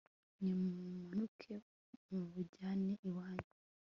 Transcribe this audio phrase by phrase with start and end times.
[0.39, 1.53] nimumanuke
[2.09, 3.49] mubujyane iwanyu